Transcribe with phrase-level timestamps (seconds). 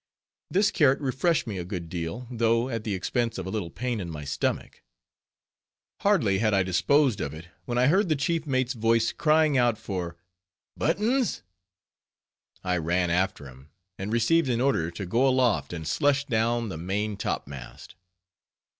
[0.49, 3.99] This carrot refreshed me a good deal, though at the expense of a little pain
[3.99, 4.81] in my stomach.
[5.99, 9.77] Hardly had I disposed of it, when I heard the chief mate's voice crying out
[9.77, 10.15] for
[10.75, 11.43] "Buttons."
[12.63, 13.69] I ran after him,
[13.99, 17.93] and received an order to go aloft and "slush down the main top mast."